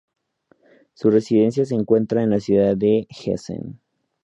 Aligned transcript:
Su 0.95 1.11
residencia 1.11 1.63
se 1.63 1.75
encuentra 1.75 2.23
en 2.23 2.31
la 2.31 2.39
ciudad 2.39 2.75
de 2.75 3.05
Essen. 3.23 3.79